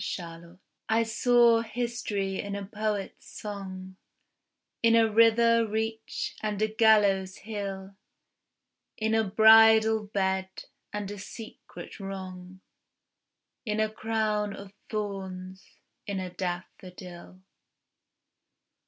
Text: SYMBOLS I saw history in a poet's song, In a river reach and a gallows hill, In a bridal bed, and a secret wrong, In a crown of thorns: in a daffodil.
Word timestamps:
SYMBOLS 0.03 0.57
I 0.89 1.03
saw 1.03 1.61
history 1.61 2.39
in 2.39 2.55
a 2.55 2.65
poet's 2.65 3.27
song, 3.39 3.97
In 4.81 4.95
a 4.95 5.07
river 5.07 5.67
reach 5.67 6.35
and 6.41 6.59
a 6.59 6.67
gallows 6.67 7.37
hill, 7.37 7.95
In 8.97 9.13
a 9.13 9.23
bridal 9.23 10.07
bed, 10.07 10.49
and 10.91 11.11
a 11.11 11.19
secret 11.19 11.99
wrong, 11.99 12.61
In 13.63 13.79
a 13.79 13.89
crown 13.91 14.55
of 14.55 14.73
thorns: 14.89 15.69
in 16.07 16.19
a 16.19 16.31
daffodil. 16.31 17.43